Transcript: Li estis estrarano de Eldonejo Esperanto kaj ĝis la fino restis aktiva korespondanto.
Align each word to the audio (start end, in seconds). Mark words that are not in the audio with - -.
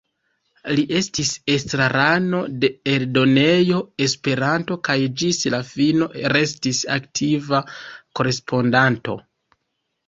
Li 0.77 0.83
estis 0.99 1.33
estrarano 1.55 2.39
de 2.63 2.71
Eldonejo 2.93 3.83
Esperanto 4.07 4.79
kaj 4.89 4.97
ĝis 5.23 5.43
la 5.57 5.61
fino 5.77 6.09
restis 6.37 6.83
aktiva 6.99 7.63
korespondanto. 8.23 9.23